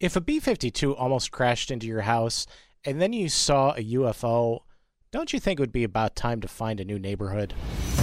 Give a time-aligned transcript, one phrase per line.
[0.00, 2.46] If a B 52 almost crashed into your house
[2.86, 4.60] and then you saw a UFO,
[5.12, 7.52] don't you think it would be about time to find a new neighborhood?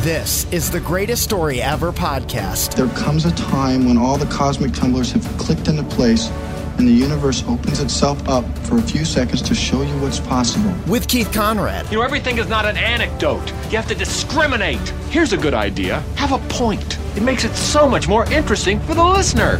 [0.01, 2.75] This is the greatest story ever podcast.
[2.75, 6.29] There comes a time when all the cosmic tumblers have clicked into place
[6.77, 10.71] and the universe opens itself up for a few seconds to show you what's possible.
[10.85, 11.89] With Keith Conrad.
[11.89, 13.49] You know, everything is not an anecdote.
[13.71, 14.87] You have to discriminate.
[15.09, 16.99] Here's a good idea have a point.
[17.17, 19.59] It makes it so much more interesting for the listener.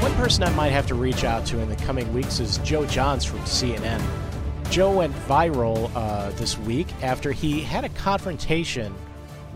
[0.00, 2.86] One person I might have to reach out to in the coming weeks is Joe
[2.86, 4.02] Johns from CNN.
[4.70, 8.94] Joe went viral uh, this week after he had a confrontation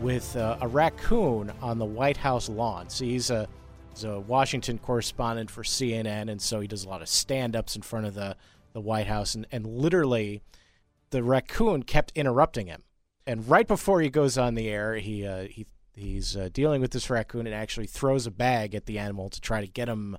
[0.03, 2.91] with uh, a raccoon on the White House lawn.
[2.91, 3.49] So he's a,
[3.95, 7.75] he's a Washington correspondent for CNN, and so he does a lot of stand ups
[7.75, 8.37] in front of the,
[8.75, 9.35] the White House.
[9.35, 10.43] And, and literally,
[11.09, 12.83] the raccoon kept interrupting him.
[13.27, 16.91] And right before he goes on the air, he, uh, he he's uh, dealing with
[16.91, 20.19] this raccoon and actually throws a bag at the animal to try to get him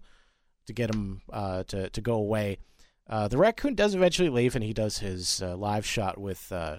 [0.67, 2.57] to get him uh, to to go away.
[3.07, 6.77] Uh, the raccoon does eventually leave, and he does his uh, live shot with uh,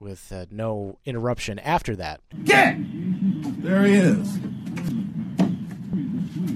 [0.00, 2.20] with uh, no interruption after that.
[2.44, 2.76] Get!
[3.62, 4.38] There he is.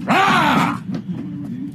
[0.07, 0.83] Ah!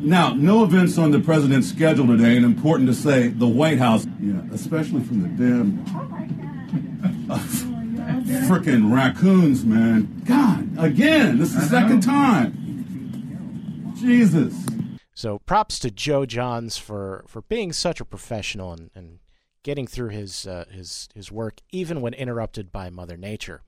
[0.00, 4.06] Now, no events on the president's schedule today, and important to say, the White House,
[4.20, 5.80] yeah, especially from the damn
[7.30, 7.38] uh,
[8.46, 10.22] freaking raccoons, man.
[10.24, 12.57] God, again, this is the second time.
[14.00, 14.54] Jesus.
[15.14, 19.18] So props to Joe Johns for, for being such a professional and, and
[19.62, 23.62] getting through his uh, his his work even when interrupted by Mother Nature.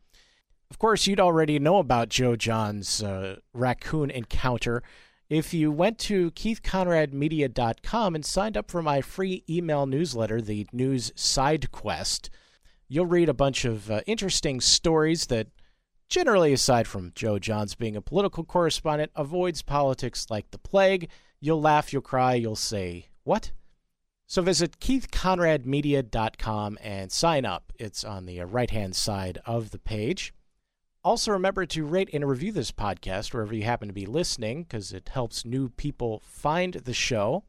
[0.70, 4.82] Of course, you'd already know about Joe Johns' uh, raccoon encounter
[5.28, 11.12] if you went to keithconradmedia.com and signed up for my free email newsletter, the News
[11.14, 12.30] Side Quest.
[12.88, 15.48] You'll read a bunch of uh, interesting stories that
[16.10, 21.08] generally aside from Joe Johns being a political correspondent avoids politics like the plague
[21.42, 23.52] You'll laugh, you'll cry, you'll say, What?
[24.26, 27.72] So visit keithconradmedia.com and sign up.
[27.80, 30.34] It's on the uh, right hand side of the page.
[31.02, 34.92] Also, remember to rate and review this podcast wherever you happen to be listening because
[34.92, 37.44] it helps new people find the show.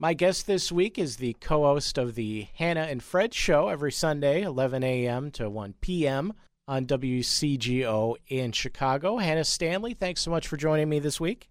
[0.00, 3.92] My guest this week is the co host of the Hannah and Fred show every
[3.92, 5.30] Sunday, 11 a.m.
[5.32, 6.32] to 1 p.m.
[6.68, 9.16] on WCGO in Chicago.
[9.16, 11.48] Hannah Stanley, thanks so much for joining me this week.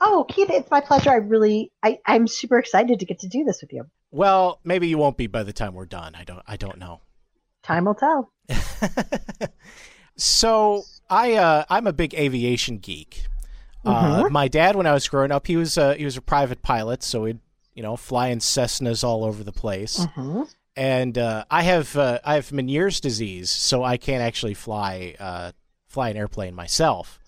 [0.00, 1.10] Oh, Keith, it's my pleasure.
[1.10, 3.86] I really, I, I'm super excited to get to do this with you.
[4.10, 6.14] Well, maybe you won't be by the time we're done.
[6.14, 7.00] I don't, I don't know.
[7.62, 8.30] Time will tell.
[10.16, 13.24] so I, uh, I'm a big aviation geek.
[13.84, 14.32] Uh, mm-hmm.
[14.32, 17.02] my dad, when I was growing up, he was a, he was a private pilot,
[17.02, 17.40] so he'd
[17.74, 19.98] you know fly in Cessnas all over the place.
[19.98, 20.42] Mm-hmm.
[20.76, 25.52] And uh, I have uh, I have Meniere's disease, so I can't actually fly uh,
[25.88, 27.18] fly an airplane myself.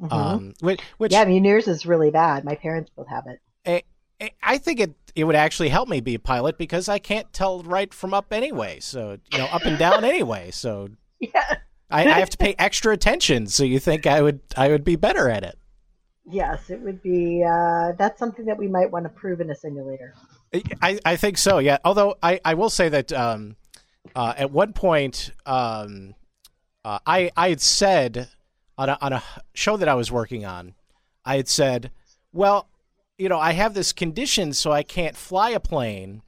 [0.00, 0.12] Mm-hmm.
[0.12, 2.44] Um, which, which, yeah, Meniere's is really bad.
[2.44, 3.40] My parents both have it.
[4.20, 7.32] I, I think it it would actually help me be a pilot because I can't
[7.32, 8.80] tell right from up anyway.
[8.80, 10.50] So you know, up and down anyway.
[10.50, 10.88] So
[11.20, 11.56] yeah,
[11.90, 13.46] I, I have to pay extra attention.
[13.46, 15.58] So you think I would I would be better at it?
[16.26, 17.44] Yes, it would be.
[17.44, 20.14] Uh, that's something that we might want to prove in a simulator.
[20.80, 21.58] I, I think so.
[21.58, 21.78] Yeah.
[21.84, 23.56] Although I, I will say that um,
[24.14, 26.14] uh, at one point um,
[26.84, 28.28] uh, I I had said
[28.78, 29.22] on a, on a
[29.54, 30.74] show that I was working on,
[31.24, 31.90] I had said,
[32.32, 32.68] well,
[33.18, 36.22] you know, I have this condition, so I can't fly a plane.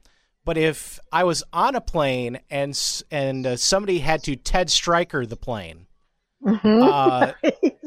[0.45, 2.79] But if I was on a plane and
[3.11, 5.87] and uh, somebody had to Ted Striker the plane,
[6.45, 6.83] mm-hmm.
[6.83, 7.33] uh,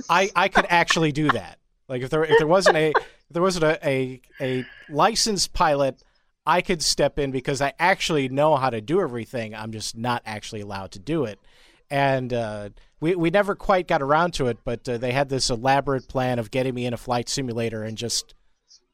[0.10, 1.59] I I could actually do that.
[1.90, 2.92] Like if there if there wasn't a
[3.32, 6.00] there wasn't a, a a licensed pilot,
[6.46, 9.56] I could step in because I actually know how to do everything.
[9.56, 11.40] I'm just not actually allowed to do it.
[11.90, 12.68] And uh,
[13.00, 16.38] we we never quite got around to it, but uh, they had this elaborate plan
[16.38, 18.34] of getting me in a flight simulator and just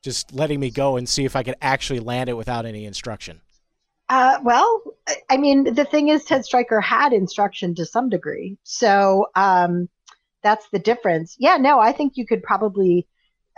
[0.02, 3.42] just letting me go and see if I could actually land it without any instruction.
[4.08, 4.82] Uh, well,
[5.28, 9.88] I mean, the thing is, Ted Striker had instruction to some degree, so um,
[10.46, 11.34] that's the difference.
[11.40, 13.08] Yeah, no, I think you could probably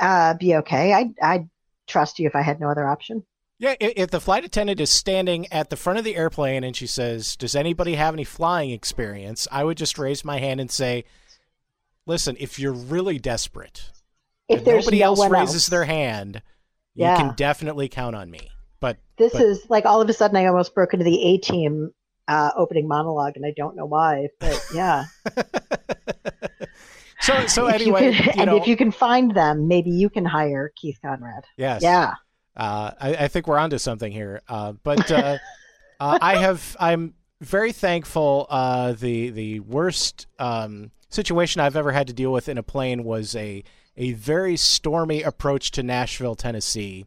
[0.00, 0.94] uh, be okay.
[0.94, 1.50] I I'd
[1.86, 3.24] trust you if I had no other option.
[3.58, 6.86] Yeah, if the flight attendant is standing at the front of the airplane and she
[6.86, 11.04] says, "Does anybody have any flying experience?" I would just raise my hand and say,
[12.06, 13.90] "Listen, if you're really desperate,
[14.48, 15.66] if, if nobody no else raises else.
[15.66, 16.40] their hand,
[16.94, 17.12] yeah.
[17.12, 18.48] you can definitely count on me."
[18.80, 21.38] But this but, is like all of a sudden I almost broke into the A
[21.38, 21.90] team
[22.28, 25.04] uh, opening monologue, and I don't know why, but yeah.
[27.20, 30.24] so so anyway, you can, and know, if you can find them, maybe you can
[30.24, 31.44] hire Keith Conrad.
[31.56, 31.82] Yes.
[31.82, 32.14] Yeah.
[32.56, 34.42] Uh, I, I, think we're onto something here.
[34.48, 35.38] Uh, but uh,
[36.00, 38.46] uh, I have I'm very thankful.
[38.50, 43.04] Uh, the the worst um, situation I've ever had to deal with in a plane
[43.04, 43.62] was a
[43.96, 47.06] a very stormy approach to Nashville, Tennessee.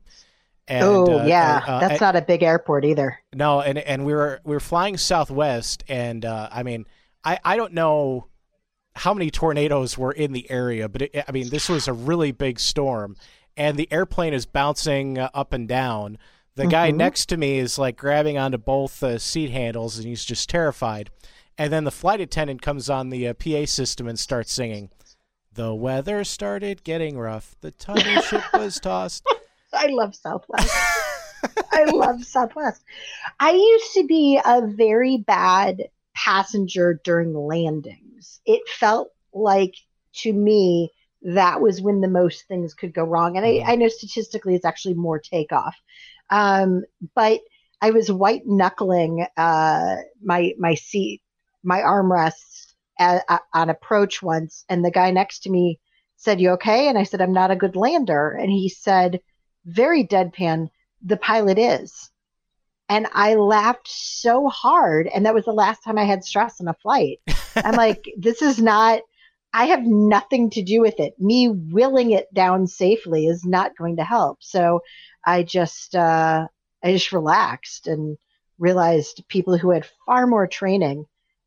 [0.68, 3.20] And, oh uh, yeah, that's not a big airport either.
[3.34, 6.86] no, and and we were we were flying Southwest, and uh, I mean,
[7.26, 8.28] I I don't know
[8.96, 12.32] how many tornadoes were in the area, but it, I mean, this was a really
[12.32, 13.16] big storm,
[13.56, 16.18] and the airplane is bouncing uh, up and down.
[16.56, 20.26] The guy next to me is like grabbing onto both uh, seat handles, and he's
[20.26, 21.10] just terrified.
[21.58, 24.90] And then the flight attendant comes on the uh, PA system and starts singing.
[25.54, 27.56] The weather started getting rough.
[27.62, 29.26] The tiny ship was tossed.
[29.74, 30.74] I love Southwest.
[31.72, 32.84] I love Southwest.
[33.40, 38.42] I used to be a very bad passenger during landings.
[38.46, 39.76] It felt like
[40.14, 40.92] to me
[41.24, 43.38] that was when the most things could go wrong.
[43.38, 45.76] And I, I know statistically it's actually more takeoff.
[46.30, 46.84] Um,
[47.16, 47.42] but
[47.82, 51.22] I was white knuckling uh, my my seat,
[51.64, 55.80] my armrests at, at, on approach once, and the guy next to me
[56.16, 59.20] said, "You okay?" And I said, "I'm not a good lander." And he said,
[59.66, 60.70] very deadpan,
[61.04, 62.11] "The pilot is."
[62.92, 66.68] And I laughed so hard, and that was the last time I had stress on
[66.68, 67.20] a flight.
[67.56, 69.02] I'm like, "This is not."
[69.54, 71.14] I have nothing to do with it.
[71.18, 74.40] Me willing it down safely is not going to help.
[74.42, 74.82] So
[75.26, 76.48] I just uh,
[76.84, 78.18] I just relaxed and
[78.60, 81.06] realized people who had far more training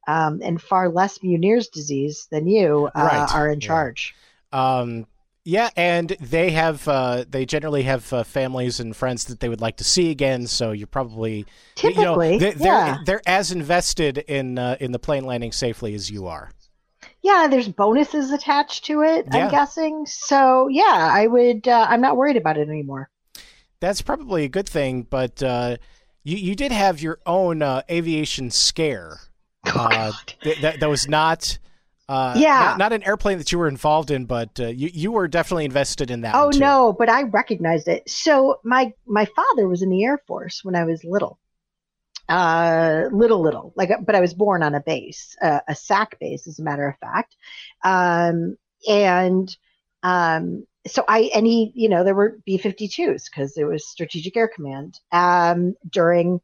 [0.09, 3.35] um, and far less Meniere's disease than you uh, Right.
[3.35, 3.67] are in Yeah.
[3.67, 4.15] charge.
[4.51, 5.07] Um,
[5.45, 9.61] yeah, and they have uh, they generally have uh, families and friends that they would
[9.61, 10.47] like to see again.
[10.47, 11.45] So you're probably you
[11.91, 12.99] know, Typically, they, they're yeah.
[13.05, 16.51] they're as invested in uh, in the plane landing safely as you are.
[17.21, 19.27] Yeah, there's bonuses attached to it.
[19.33, 19.45] Yeah.
[19.45, 20.07] I'm guessing.
[20.07, 21.69] So yeah, I would.
[21.69, 23.11] Uh, I'm not worried about it anymore.
[23.81, 25.03] That's probably a good thing.
[25.03, 25.77] But uh,
[26.23, 29.19] you you did have your own uh, aviation scare.
[29.67, 30.13] Uh,
[30.43, 31.59] th- that that was not.
[32.09, 32.59] Uh, Yeah.
[32.61, 35.65] not, not an airplane that you were involved in, but uh, you you were definitely
[35.65, 36.35] invested in that.
[36.35, 38.09] Oh no, but I recognized it.
[38.09, 41.39] So my my father was in the Air Force when I was little,
[42.29, 43.73] uh, little little.
[43.75, 46.87] Like, but I was born on a base, uh, a SAC base, as a matter
[46.87, 47.37] of fact.
[47.83, 49.57] Um, and
[50.03, 54.51] um, so I and he, you know, there were B-52s because it was Strategic Air
[54.55, 56.43] Command um, during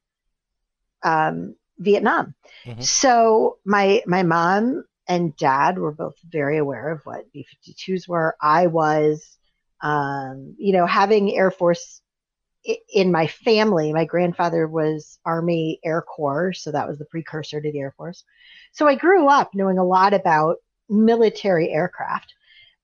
[1.02, 2.34] um, Vietnam.
[2.64, 2.82] Mhm.
[2.82, 8.36] So my my mom and dad were both very aware of what B-52s were.
[8.40, 9.36] I was,
[9.82, 12.00] um, you know, having Air Force
[12.94, 13.92] in my family.
[13.92, 18.22] My grandfather was Army Air Corps, so that was the precursor to the Air Force.
[18.70, 20.58] So I grew up knowing a lot about
[20.88, 22.32] military aircraft.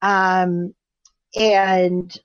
[0.02, 0.74] Um,
[1.38, 2.18] and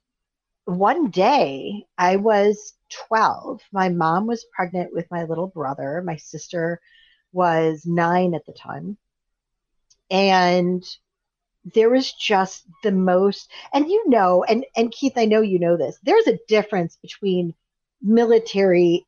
[0.65, 2.73] one day I was
[3.07, 3.61] 12.
[3.71, 6.01] My mom was pregnant with my little brother.
[6.03, 6.81] My sister
[7.33, 8.97] was nine at the time.
[10.11, 10.85] And
[11.75, 15.77] there was just the most, and you know, and, and Keith, I know you know
[15.77, 17.53] this, there's a difference between
[18.01, 19.05] military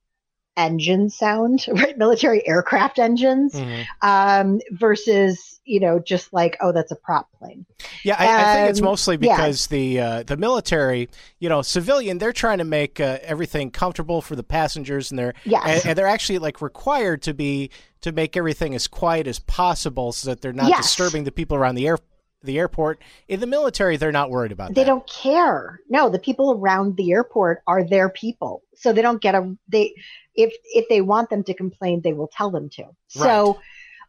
[0.58, 1.98] engine sound, right?
[1.98, 3.86] Military aircraft engines Mhm.
[4.02, 7.66] um, versus, you know, just like, oh, that's a prop plane.
[8.04, 9.36] Yeah, I, I think it's Um, mostly yeah.
[9.36, 11.10] because the uh, the military,
[11.40, 15.34] you know, civilian, they're trying to make uh, everything comfortable for the passengers, and they're
[15.46, 15.64] Yes.
[15.66, 17.70] and, and they're actually like required to be
[18.02, 20.84] to make everything as quiet as possible, so that they're not Yes.
[20.84, 21.98] disturbing the people around the air
[22.44, 23.02] the airport.
[23.28, 24.88] In the military, they're not worried about they that.
[24.88, 25.80] don't care.
[25.90, 28.62] No the people around the airport are their people.
[28.76, 29.96] So they don't get a they
[30.36, 32.86] if if they want them to complain they will tell them to.
[33.08, 33.60] So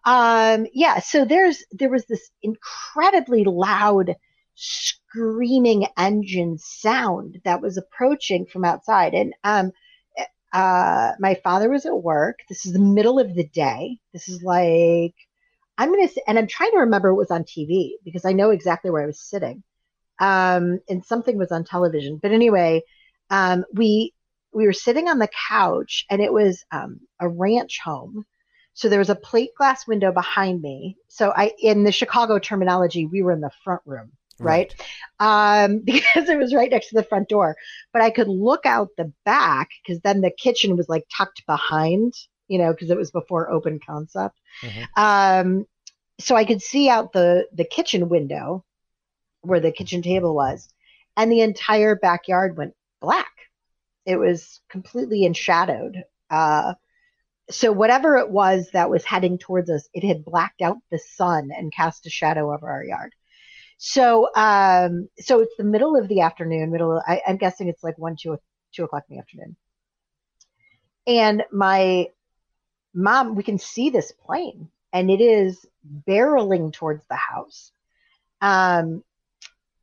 [0.05, 4.17] um yeah so there's there was this incredibly loud
[4.57, 9.15] screaming engine sound that was approaching from outside.
[9.15, 9.73] And um
[10.53, 12.41] uh my father was at work.
[12.49, 13.99] This is the middle of the day.
[14.13, 15.15] This is like
[15.79, 18.51] i'm gonna say and i'm trying to remember it was on tv because i know
[18.51, 19.63] exactly where i was sitting
[20.21, 22.19] um, and something was on television.
[22.23, 22.83] But anyway,
[23.31, 24.13] um, we
[24.53, 28.25] we were sitting on the couch, and it was um, a ranch home.
[28.75, 30.97] So there was a plate glass window behind me.
[31.09, 34.75] So I, in the Chicago terminology, we were in the front room, right?
[35.21, 37.57] Um, because it was right next to the front door.
[37.93, 42.15] But I could look out the back because then the kitchen was like tucked behind,
[42.49, 44.39] you know, because it was before open concept.
[44.63, 44.87] Mhm.
[44.97, 45.67] Um,
[46.21, 48.65] so I could see out the the kitchen window
[49.43, 50.69] where the kitchen table was,
[51.17, 53.33] and the entire backyard went black.
[54.07, 56.05] It was completely enshadowed.
[56.31, 56.75] Uh,
[57.51, 61.51] so whatever it was that was heading towards us, it had blacked out the sun
[61.57, 63.13] and cast a shadow over our yard.
[63.77, 66.71] So, um, so it's the middle of the afternoon.
[66.71, 68.39] Middle, of, I, I'm guessing it's like one, two,
[68.75, 69.57] two o'clock in the afternoon.
[71.07, 72.09] And my
[72.95, 75.67] mom, we can see this plane, and it is
[76.07, 77.73] barreling towards the house.
[78.41, 79.03] Um,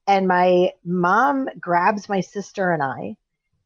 [0.07, 3.17] and my mom grabs my sister and I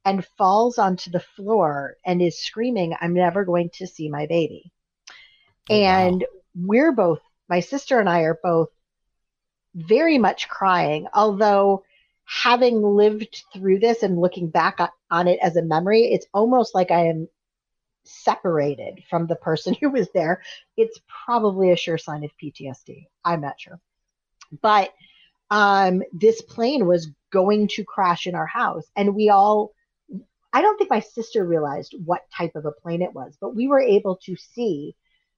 [0.03, 4.71] and falls onto the floor and is screaming, I'm never going to see my baby.
[5.69, 6.07] Oh, wow.
[6.07, 6.25] and
[6.55, 8.69] we're both, my sister and I are both
[9.73, 11.83] very much crying, although
[12.25, 14.79] having lived through this and looking back
[15.11, 17.27] on it as a memory, it's almost like I am
[18.07, 20.41] separated from the person who was there.
[20.77, 23.07] It's probably a sure sign of PTSD.
[23.23, 23.79] I'm not sure.
[24.61, 24.93] But
[25.49, 29.73] um, this plane was going to crash in our house, and we all
[30.55, 33.67] I don't think my sister realized what type of a plane it was, but we
[33.67, 34.95] were able to see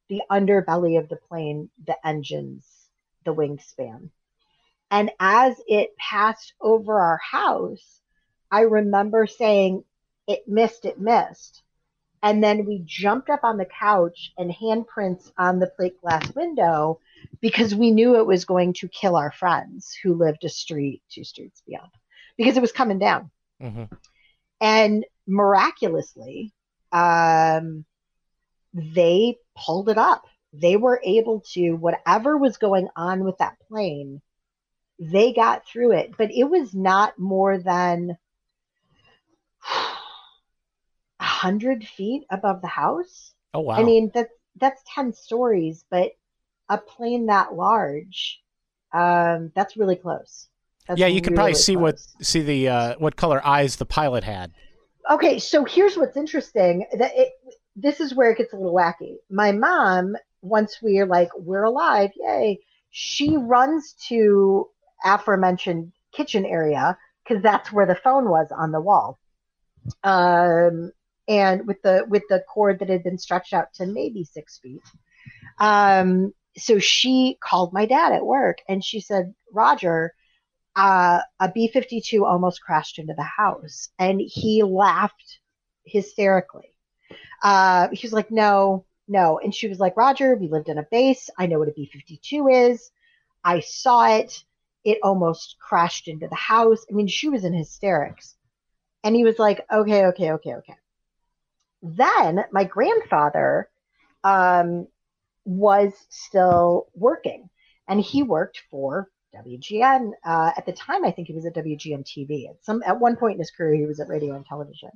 [0.10, 2.68] the underbelly of the plane, the engines,
[3.26, 4.12] the wingspan.
[4.92, 8.00] And as it passed over our house,
[8.52, 9.84] I remember saying,
[10.28, 11.64] It missed, it missed.
[12.28, 17.00] And then we jumped up on the couch and handprints on the plate glass window
[17.40, 21.24] because we knew it was going to kill our friends who lived a street, two
[21.24, 21.90] streets beyond,
[22.38, 23.32] because it was coming down.
[23.62, 23.84] Hmm
[24.60, 26.54] and miraculously
[26.92, 27.86] um,
[28.74, 30.26] they pulled it up.
[30.54, 34.22] They were able to whatever was going on with that plane
[35.00, 36.18] they got through it.
[36.18, 38.18] But it was not more than
[41.20, 43.76] a hundred feet above the house Oh wow.
[43.76, 46.12] i mean that's that's 10 stories but
[46.70, 48.42] a plane that large
[48.94, 50.48] um, that's really close
[50.88, 54.24] That's yeah, you can probably see what see the uh, what color eyes the pilot
[54.24, 54.54] had.
[55.12, 56.86] Okay, so here's what's interesting.
[56.98, 57.34] That it,
[57.76, 59.16] this is where it gets a little wacky.
[59.30, 64.68] My mom, once we're like we're alive, yay, she runs to
[65.04, 69.20] aforementioned kitchen area because that's where the phone was on the wall,
[70.04, 70.92] um,
[71.28, 74.84] and with the with the cord that had been stretched out to maybe six feet.
[75.60, 80.14] Um, so she called my dad at work and she said, Roger,
[80.76, 83.90] uh, a B 52 almost crashed into the house.
[84.00, 85.40] And he laughed
[85.86, 86.74] hysterically.
[87.44, 89.40] Uh, he was like, no, no.
[89.44, 91.30] And she was like, Roger, we lived in a base.
[91.38, 92.90] I know what a B 52 is.
[93.44, 94.44] I saw it.
[94.84, 96.86] It almost crashed into the house.
[96.90, 98.36] I mean, she was in hysterics.
[99.04, 100.76] And he was like, okay, okay, okay, okay.
[101.96, 103.70] Then my grandfather
[104.24, 104.88] um,
[105.46, 107.50] was still working,
[107.88, 110.12] and he worked for WGN.
[110.26, 112.50] Uh, at the time, I think he was at WGN TV.
[112.50, 114.92] At some at one point in his career, he was at radio and television.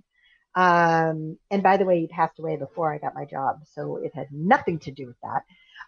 [0.55, 4.13] Um, and by the way, he passed away before I got my job, so it
[4.13, 5.43] had nothing to do with that.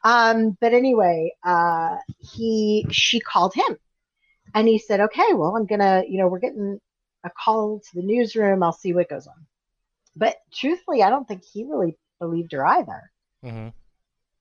[0.06, 3.78] Um, but anyway, uh, he she called him,
[4.56, 6.80] and he said, "Okay, well, I'm gonna, you know, we're getting
[7.26, 8.64] a call to the newsroom.
[8.64, 9.46] I'll see what goes on."
[10.15, 13.70] But truthfully, I don't think he really believed her either hmm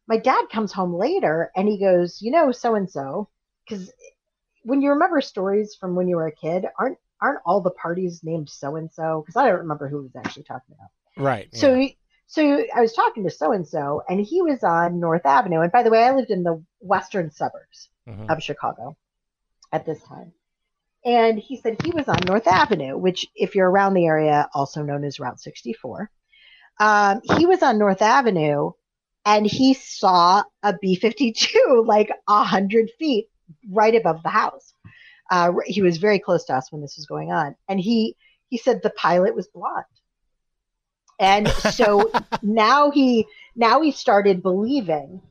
[0.07, 3.29] my dad comes home later and he goes, you know, so and so,
[3.65, 3.93] because
[4.65, 8.21] when you remember stories from when you were a kid, aren't aren't all the parties
[8.25, 9.23] named so and so?
[9.25, 10.91] Because I don't remember who he was actually talking about.
[11.25, 11.49] Right.
[11.55, 11.89] So, yeah.
[12.27, 15.61] so I was talking to so and so, and he was on North Avenue.
[15.61, 18.29] And by the way, I lived in the western suburbs Mhm.
[18.31, 18.97] of Chicago
[19.73, 20.33] at this time.
[21.05, 24.83] And he said he was on North Avenue, which, if you're around the area, also
[24.83, 26.11] known as Route 64.
[26.79, 28.73] Um, he was on North Avenue
[29.25, 33.29] and he saw a B 52 like a hundred feet
[33.71, 34.75] right above the house.
[35.31, 37.57] Uh, he was very close to us when this was going on.
[37.69, 38.17] And he,
[38.49, 39.85] he said the pilot was blonde.
[41.19, 42.11] And so
[42.43, 45.23] now he, now he started believing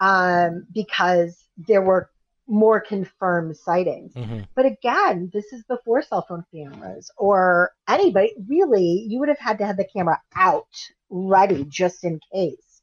[0.00, 2.10] um, because there were
[2.50, 4.12] more confirmed sightings.
[4.14, 4.46] Mhm.
[4.54, 9.06] But again, this is before cell phone cameras or anybody really.
[9.08, 10.66] You would have had to have the camera out,
[11.08, 12.82] ready, just in case.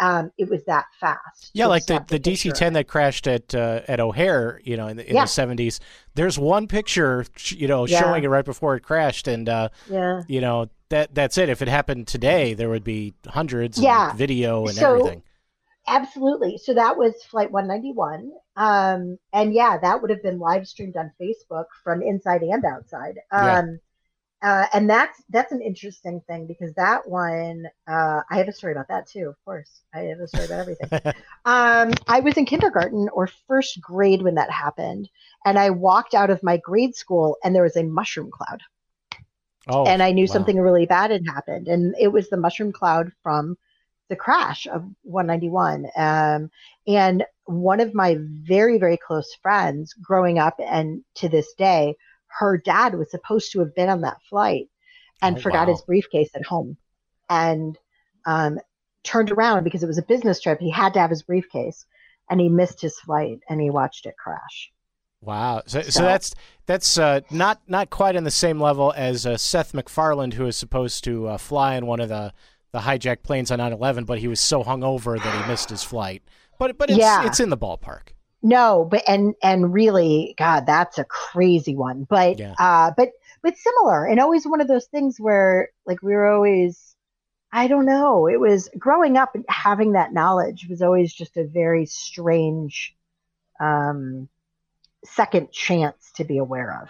[0.00, 1.50] Um, it was that fast.
[1.52, 2.18] Yeah, like the, the.
[2.18, 5.24] DC 10 that crashed at uh, at O'Hare, you know, in the, in Yeah.
[5.24, 5.80] the 70s.
[6.14, 8.00] There's one picture, you know, Yeah.
[8.00, 10.22] showing it right before it crashed, and uh, Yeah.
[10.28, 11.50] you know that that's it.
[11.50, 14.14] If it happened today, there would be hundreds, Yeah.
[14.14, 15.22] video and So- everything.
[15.88, 16.58] Absolutely.
[16.58, 18.32] So that was Flight 191.
[18.56, 23.18] Um, and yeah, that would have been live streamed on Facebook from inside and outside.
[23.36, 23.58] Yeah.
[23.58, 23.80] Um,
[24.42, 28.72] uh, and that's that's an interesting thing because that one, uh, I have a story
[28.72, 29.28] about that too.
[29.28, 30.90] Of course, I have a story about everything.
[31.44, 35.08] um, I was in kindergarten or first grade when that happened,
[35.46, 38.62] and I walked out of my grade school, and there was a mushroom cloud
[39.68, 40.26] Oh, and I knew wow.
[40.26, 43.56] something really bad had happened, and it was the mushroom cloud from
[44.12, 45.86] the crash of 191.
[45.96, 46.50] Um,
[46.86, 52.58] and one of my very very close friends growing up, and to this day, her
[52.58, 54.68] dad was supposed to have been on that flight
[55.22, 55.72] and Oh, forgot wow.
[55.72, 56.76] his briefcase at home,
[57.30, 57.78] and
[58.26, 58.58] um,
[59.02, 60.58] turned around because it was a business trip.
[60.60, 61.86] He had to have his briefcase,
[62.28, 64.70] and he missed his flight, and he watched it crash.
[65.22, 65.62] Wow.
[65.66, 66.34] So, so, so that's
[66.66, 70.56] that's uh, not not quite on the same level as uh, Seth MacFarlane, who was
[70.56, 72.34] supposed to uh, fly in one of the
[72.72, 76.22] the hijacked planes on 9/11, but he was so hungover that he missed his flight.
[76.58, 77.26] But but it's yeah.
[77.26, 78.08] it's in the ballpark.
[78.42, 82.06] No, but and and really, God, that's a crazy one.
[82.08, 82.54] But yeah.
[82.58, 83.10] uh, but
[83.42, 86.96] but similar, and always one of those things where like we were always,
[87.52, 91.44] I don't know, it was growing up and having that knowledge was always just a
[91.44, 92.96] very strange,
[93.60, 94.28] um,
[95.04, 96.88] second chance to be aware of.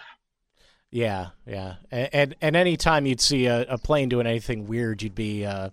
[0.93, 5.01] Yeah, yeah, and and, and any time you'd see a, a, plane doing anything weird,
[5.01, 5.71] you'd be uh,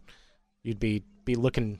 [0.63, 1.79] you'd be be looking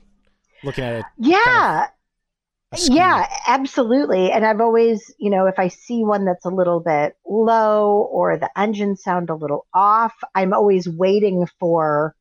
[0.63, 1.05] looking at it.
[1.17, 1.39] Yeah.
[1.43, 4.31] Kind of yeah, absolutely.
[4.31, 8.37] And I've always, you know, if I see one that's a little bit low or
[8.37, 12.15] the engine sound a little off, I'm always waiting for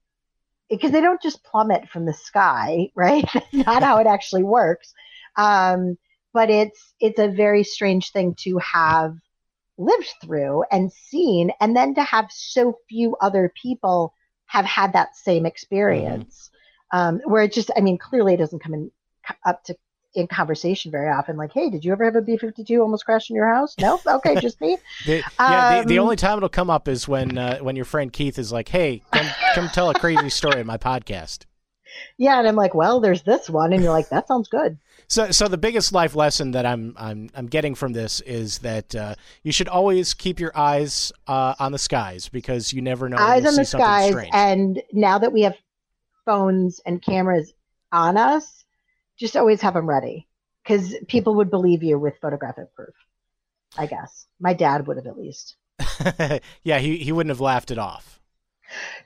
[0.71, 3.29] because they don't just plummet from the sky, right?
[3.35, 4.95] That's not how it actually works.
[5.37, 5.99] Um,
[6.33, 9.17] but it's it's a very strange thing to have
[9.81, 14.15] lived through and seen, and then to have so few other people
[14.47, 16.49] have had that same experience.
[16.49, 16.57] Mm-hmm.
[16.93, 18.91] Um, where it just, I mean, clearly it doesn't come in
[19.47, 19.77] up to
[20.15, 23.37] in conversation very often like hey did you ever have a b-52 almost crash in
[23.37, 23.77] your house?
[23.81, 24.77] No okay just me.
[25.07, 27.77] The, yeah um, the, the, um, only time it'll come up is when uh, when
[27.77, 31.45] your friend keith is like hey come, come tell a crazy story in my podcast.
[32.19, 34.79] Yeah and i'm like well there's this one and you're like that sounds good
[35.11, 38.95] so so the biggest life lesson that i'm i'm, I'm getting from this is that
[38.95, 43.19] uh, you should always keep your eyes uh, on the skies because you never know
[43.19, 45.57] eyes on the skies and now that we have
[46.25, 47.53] phones and cameras
[47.93, 48.65] on us
[49.19, 50.27] just always have them ready
[50.63, 52.95] because people would believe you with photographic proof.
[53.77, 55.57] I guess my dad would have at least.
[56.63, 58.20] yeah, he he wouldn't have laughed it off.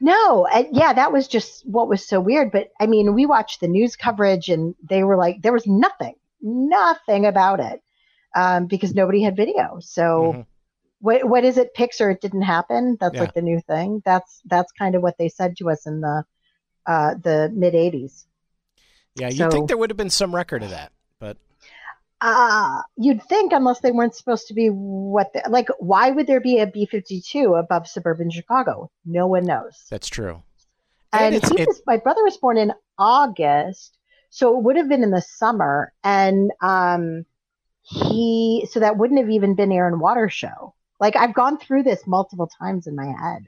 [0.01, 2.53] No, yeah, that was just what was so weird.
[2.53, 6.15] But I mean, we watched the news coverage, and they were like, there was nothing,
[6.41, 7.83] nothing about it,
[8.35, 9.79] um, because nobody had video.
[9.81, 10.41] So, mm-hmm.
[11.01, 11.75] what what is it?
[11.75, 12.97] Picture it didn't happen.
[13.01, 13.21] That's yeah.
[13.21, 14.03] like the new thing.
[14.05, 16.25] That's that's kind of what they said to us in the
[16.87, 18.25] uh, the mid '80s.
[19.17, 21.37] Yeah, you'd so, think there would have been some record of that, but
[22.25, 26.41] uh, you'd think unless they weren't supposed to be what the, like why would there
[26.41, 28.91] be a b-52 above suburban chicago?
[29.05, 29.85] No one knows.
[29.91, 30.43] That's true.
[31.13, 33.99] And, and he was, my brother was born in august
[34.31, 37.27] so it would have been in the summer and um
[37.83, 40.75] he so that wouldn't have even been air and water show.
[41.01, 43.43] Like i've gone through this multiple times in my head.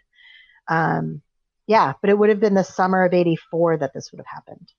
[0.68, 1.22] Um
[1.66, 4.70] yeah but it would have been the summer of 84 that this would have happened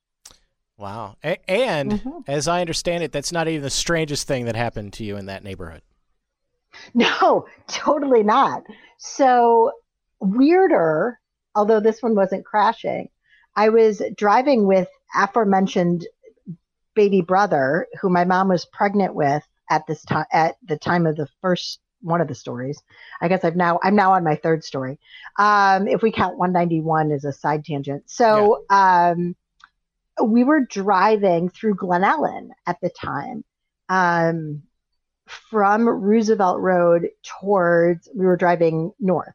[0.78, 1.16] Wow.
[1.24, 2.20] A- and mm-hmm.
[2.28, 5.26] as I understand it, that's not even the strangest thing that happened to you in
[5.26, 5.82] that neighborhood.
[6.94, 8.62] No, totally not.
[8.98, 9.72] So,
[10.20, 11.18] weirder,
[11.54, 13.08] although this one wasn't crashing,
[13.56, 16.06] I was driving with aforementioned
[16.94, 21.16] baby brother who my mom was pregnant with at this time at the time of
[21.16, 22.80] the first one of the stories.
[23.20, 24.98] I guess I've now I'm now on my third story.
[25.38, 28.04] Um, if we count 191 as a side tangent.
[28.06, 29.10] So yeah.
[29.10, 29.36] um
[30.24, 33.44] we were driving through Glen Ellyn at the time
[33.88, 34.62] um,
[35.26, 37.08] from Roosevelt Road
[37.40, 39.34] towards, we were driving north.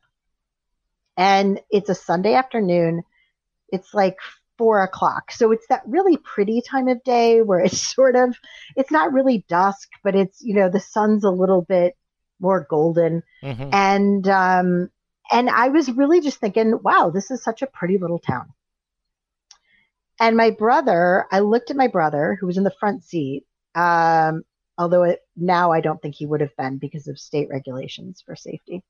[1.17, 3.03] And it's a Sunday afternoon.
[3.69, 4.17] It's like
[4.57, 5.31] four o'clock.
[5.31, 8.35] So it's that really pretty time of day where it's sort of,
[8.75, 11.95] it's not really dusk, but it's, you know, the sun's a little bit
[12.39, 13.23] more golden.
[13.43, 13.69] Mm-hmm.
[13.71, 14.89] And, um,
[15.31, 18.53] and I was really just thinking, wow, this is such a pretty little town.
[20.19, 23.45] And my brother, I looked at my brother who was in the front seat.
[23.75, 24.43] Um,
[24.77, 28.35] although it, now I don't think he would have been because of state regulations for
[28.35, 28.83] safety,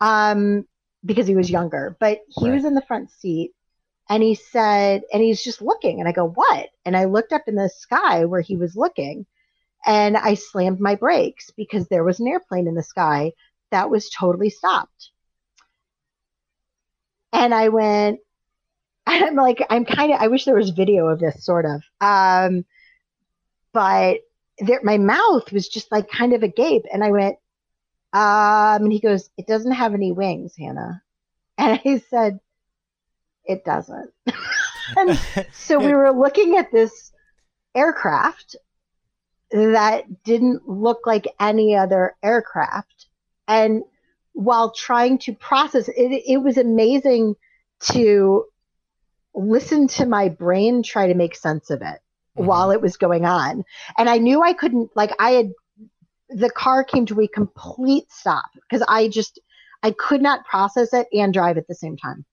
[0.00, 0.66] um,
[1.04, 1.96] because he was younger.
[2.00, 2.54] But he right.
[2.54, 3.52] was in the front seat,
[4.08, 7.42] and he said, and he's just looking, and I go, "What?" And I looked up
[7.46, 9.26] in the sky where he was looking,
[9.84, 13.32] and I slammed my brakes because there was an airplane in the sky
[13.70, 15.10] that was totally stopped.
[17.32, 18.20] And I went,
[19.06, 21.82] I'm like, I'm kind of, I wish there was video of this sort of.
[22.00, 22.64] Um,
[23.72, 24.18] but
[24.58, 26.84] there, my mouth was just like kind of agape.
[26.92, 27.36] And I went,
[28.12, 31.02] um, and he goes, it doesn't have any wings, Hannah.
[31.58, 32.38] And I said,
[33.46, 34.12] it doesn't.
[34.96, 35.18] and
[35.54, 37.12] so we were looking at this
[37.74, 38.56] aircraft
[39.50, 43.06] that didn't look like any other aircraft.
[43.48, 43.84] And
[44.32, 45.94] while trying to process it,
[46.26, 47.36] it was amazing
[47.92, 48.44] to
[49.36, 52.00] listen to my brain try to make sense of it
[52.36, 52.46] mm-hmm.
[52.46, 53.64] while it was going on.
[53.96, 55.50] And I knew I couldn't, like, I had,
[56.28, 59.38] the car came to a complete stop because I just,
[59.82, 62.24] I could not process it and drive at the same time.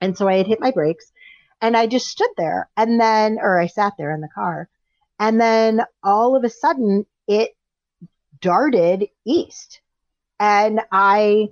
[0.00, 1.12] And so I had hit my brakes
[1.60, 4.68] and I just stood there and then, or I sat there in the car.
[5.20, 7.52] And then all of a sudden it
[8.40, 9.80] darted east,
[10.38, 11.50] and I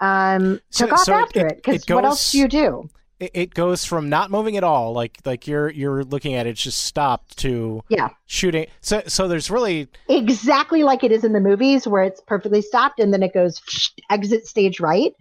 [0.00, 2.90] um, So- took off so after it- it because what else do you do?
[3.22, 6.50] It, it goes from not moving at all, like like you're you're looking at it,
[6.50, 8.66] it's just stopped to Yeah, shooting.
[8.80, 12.98] So so there's really exactly like it is in the movies where it's perfectly stopped
[12.98, 13.62] and then it goes
[14.10, 15.12] exit stage right.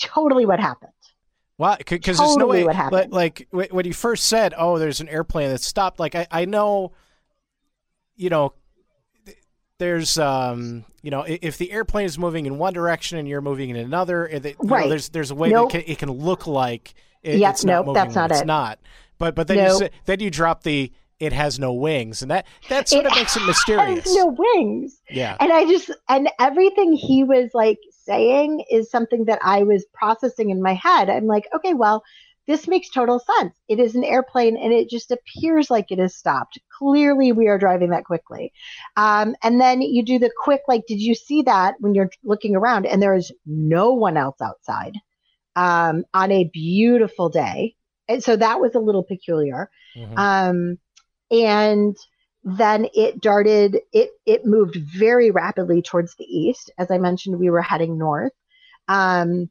[0.00, 0.92] Totally what happened.
[1.58, 2.64] Well, because there's no way.
[2.64, 3.12] what happened.
[3.12, 6.44] Like, like when you first said, "Oh, there's an airplane that stopped," like I, I
[6.44, 6.92] know,
[8.14, 8.54] you know,
[9.78, 13.70] there's, um, you know, if the airplane is moving in one direction and you're moving
[13.70, 14.90] in another, it, it- you know, Right.
[14.90, 15.72] there's there's a way Nope.
[15.72, 16.92] that it can, it can look like
[17.22, 18.46] it, Yep, it's not nope, moving that's not it's it.
[18.46, 18.78] not.
[19.16, 19.78] But but then you Nope.
[19.78, 23.34] say, then you drop the it has no wings, and that that sort of makes
[23.38, 24.04] it mysterious.
[24.04, 25.00] Has no wings.
[25.08, 25.34] yeah.
[25.40, 30.50] And I just and everything he was like saying is something that I was processing
[30.50, 31.08] in my head.
[31.08, 32.04] I'm like, okay, well,
[32.48, 33.54] this makes total sense.
[33.68, 36.58] It is an airplane and it just appears like it is stopped.
[36.78, 38.52] Clearly we are driving that quickly.
[38.96, 42.56] Um, and then you do the quick like, did you see that when you're looking
[42.56, 44.94] around and there is no one else outside
[45.56, 47.76] um, on a beautiful day.
[48.08, 49.70] And so that was a little peculiar.
[49.94, 50.16] Mhm.
[50.16, 50.78] Um,
[51.30, 51.96] and
[52.44, 56.70] then it darted, it, it moved very rapidly towards the east.
[56.78, 58.32] As I mentioned, we were heading north.
[58.88, 59.50] Um,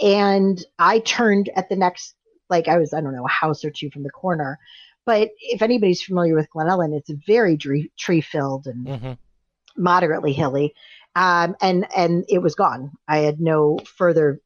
[0.00, 2.14] and I turned at the next,
[2.50, 4.58] like I was, I don't know, a house or two from the corner.
[5.04, 9.18] But if anybody's familiar with Glen Ellyn, it's very tree filled and Mhm.
[9.76, 10.74] moderately hilly.
[11.14, 12.92] Um, and, and it was gone.
[13.08, 14.40] I had no further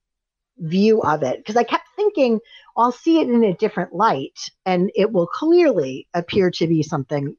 [0.59, 2.41] view of it because I kept thinking,
[2.77, 7.37] I'll see it in a different light and it will clearly appear to be something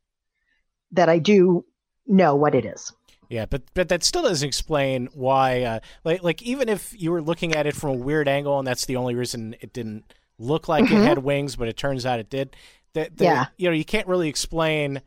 [0.91, 1.65] that I do
[2.08, 2.91] know what it is.
[3.32, 5.62] Yeah, but but that still doesn't explain why.
[5.62, 8.67] Uh, like like even if you were looking at it from a weird angle, and
[8.67, 12.20] that's the only reason it didn't look like it had wings, but it turns out
[12.20, 12.56] it did.
[12.94, 13.24] That that, Mm-hmm.
[13.24, 13.46] Yeah.
[13.56, 15.02] you know you can't really explain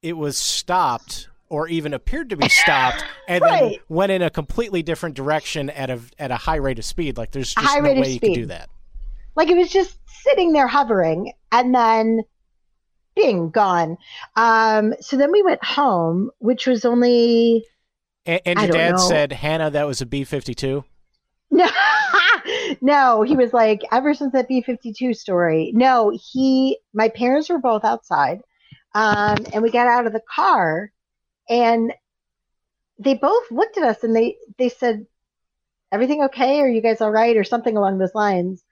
[0.00, 4.84] it was stopped or even appeared to be stopped, and then went in a completely
[4.84, 7.16] different direction at a at a high rate of speed.
[7.18, 8.34] Like there's just high no way you can speed.
[8.34, 8.70] do that.
[9.34, 12.20] Like it was just sitting there hovering and then
[13.16, 13.96] bing, gone.
[14.36, 17.64] Um, so then we went home, which was only
[18.24, 18.96] And, and your dad know.
[18.98, 20.84] said, "Hannah, that was a B fifty two.
[21.50, 21.68] No,
[22.80, 27.58] no, he was like, ever since that B 52 story, no, he, my parents were
[27.58, 28.40] both outside.
[28.94, 30.90] Um, and we got out of the car
[31.48, 31.92] and
[32.98, 35.06] they both looked at us and they, they said,
[35.92, 36.60] everything okay?
[36.60, 37.36] Are you guys all right?
[37.36, 38.64] Or something along those lines.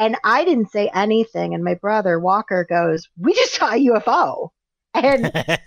[0.00, 1.54] And I didn't say anything.
[1.54, 4.50] And my brother Walker goes, we just saw a UFO.
[4.94, 5.30] And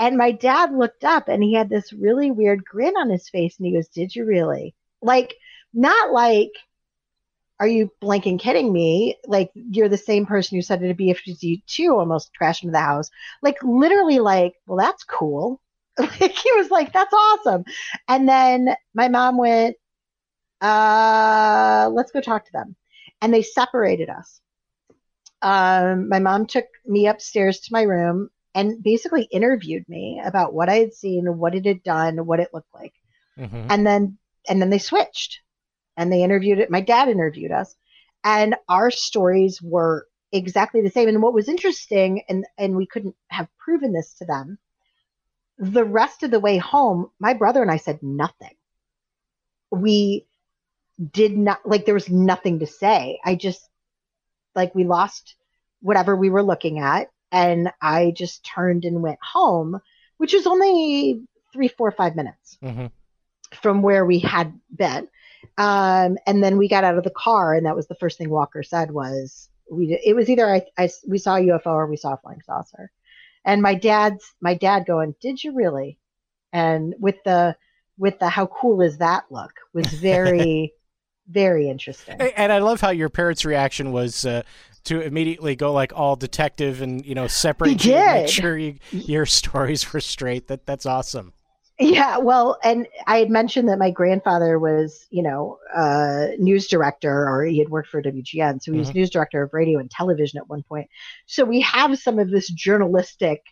[0.00, 3.58] and my dad looked up and he had this really weird grin on his face
[3.58, 4.74] and he goes, Did you really?
[5.02, 5.34] Like,
[5.74, 6.52] not like,
[7.60, 9.16] Are you blanking kidding me?
[9.26, 12.72] Like, you're the same person who said it to be a 52 almost crashed into
[12.72, 13.10] the house.
[13.42, 15.60] Like, literally, like, Well, that's cool.
[15.98, 17.64] Like, he was like, That's awesome.
[18.08, 19.76] And then my mom went,
[20.60, 22.76] uh, Let's go talk to them.
[23.20, 24.40] And they separated us.
[25.42, 30.68] Um, my mom took me upstairs to my room and basically interviewed me about what
[30.68, 32.94] I had seen, what it had done, what it looked like.
[33.38, 33.66] Mhm.
[33.68, 35.40] And then and then they switched
[35.96, 36.70] and they interviewed it.
[36.70, 37.74] My dad interviewed us
[38.24, 41.08] and our stories were exactly the same.
[41.08, 44.58] And what was interesting and and we couldn't have proven this to them.
[45.58, 48.54] The rest of the way home, my brother and I said nothing.
[49.70, 50.26] We
[51.12, 53.20] did not like there was nothing to say.
[53.24, 53.68] I just
[54.54, 55.34] like we lost
[55.80, 59.80] whatever we were looking at and I just turned and went home,
[60.16, 62.90] which was only three, four, five minutes Mhm.
[63.52, 65.08] from where we had been.
[65.58, 68.30] Um, and then we got out of the car, and that was the first thing
[68.30, 69.98] Walker said was we.
[70.04, 72.90] It was either I, I we saw a UFO or we saw a flying saucer.
[73.44, 75.98] And my dad's my dad going, "Did you really?"
[76.52, 77.56] And with the
[77.96, 80.72] with the how cool is that look was very
[81.28, 82.20] very interesting.
[82.20, 84.42] And- I love how your parents' reaction was uh,
[84.84, 88.56] to immediately go like all detective and you know separate He you and make sure
[88.56, 90.48] you, your stories were straight.
[90.48, 91.32] That that's awesome.
[91.78, 97.28] Yeah, well, and I had mentioned that my grandfather was, you know, uh, news director,
[97.28, 98.94] or he had worked for WGN, so he was Mhm.
[98.94, 100.88] news director of radio and television at one point.
[101.26, 103.42] So we have some of this journalistic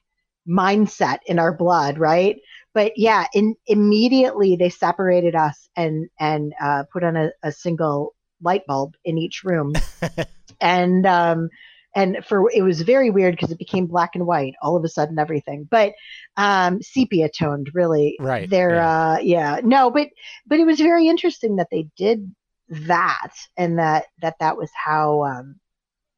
[0.49, 2.37] mindset in our blood, right?
[2.75, 8.15] But yeah, in, immediately they separated us and and uh, put on a, a single
[8.43, 9.73] light bulb in each room,
[10.61, 11.49] and um,
[11.95, 14.89] and for it was very weird because it became black and white all of a
[14.89, 15.93] sudden everything, but
[16.37, 18.17] um, sepia toned really.
[18.21, 19.13] Right, There, yeah.
[19.13, 20.09] uh, yeah, no, but
[20.47, 22.35] but it was very interesting that they did
[22.69, 25.25] that and that that that was how.
[25.25, 25.61] Um,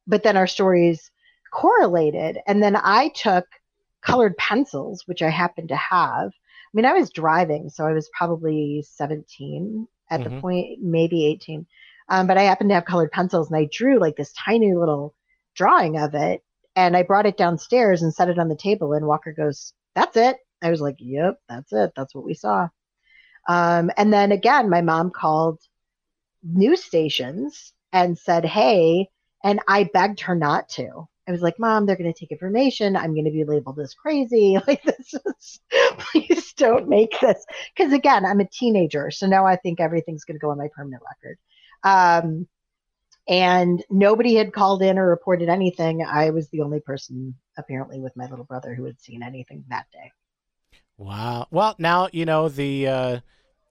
[0.07, 1.11] but then our stories
[1.51, 3.45] correlated, and then I took
[4.01, 6.31] colored pencils, which I happened to have.
[6.73, 10.23] Mean, I was driving, so I was probably 17 at Mhm.
[10.23, 11.65] the point, maybe 18.
[12.09, 15.15] Um, but I happened to have colored pencils, and I drew like this tiny little
[15.55, 16.43] drawing of it,
[16.75, 18.93] and I brought it downstairs and set it on the table.
[18.93, 21.93] And Walker goes, "That's it." I was like, "Yep, that's it.
[21.95, 22.69] That's what we saw."
[23.49, 25.59] Um, and then again, my mom called
[26.43, 29.09] news stations and said, "Hey,"
[29.43, 31.07] and I begged her not to.
[31.27, 32.95] I was like, "Mom, they're going to take information.
[32.95, 34.57] I'm going to be labeled as crazy.
[34.67, 35.59] Like this is,
[35.97, 40.35] please don't make this." Because again, I'm a teenager, so now I think everything's going
[40.35, 41.37] to go on my permanent record.
[41.83, 42.47] Um,
[43.27, 46.03] and nobody had called in or reported anything.
[46.03, 49.85] I was the only person, apparently, with my little brother who had seen anything that
[49.91, 50.11] day.
[50.97, 51.47] Wow.
[51.51, 53.19] Well, now you know the uh,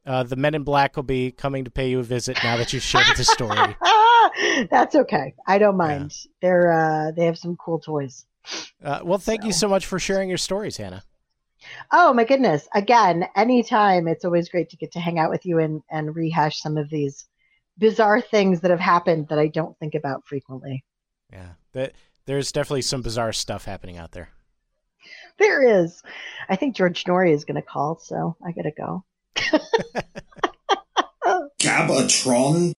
[0.06, 2.72] uh, the Men in Black will be coming to pay you a visit now that
[2.72, 3.76] you've shared the story.
[4.70, 5.34] That's okay.
[5.46, 6.14] I don't mind.
[6.40, 8.26] They're uh, they have some cool toys.
[8.82, 11.02] Uh, well, thank you so much for sharing your stories, Hannah.
[11.92, 12.68] Oh my goodness!
[12.74, 14.08] Again, anytime.
[14.08, 16.90] It's always great to get to hang out with you and and rehash some of
[16.90, 17.26] these
[17.78, 20.84] bizarre things that have happened that I don't think about frequently.
[21.32, 21.94] Yeah, that
[22.26, 24.30] there's definitely some bizarre stuff happening out there.
[25.38, 26.02] There is.
[26.48, 29.04] I think George Noory is going to call, so I got to go.
[31.60, 32.72] Gabatron?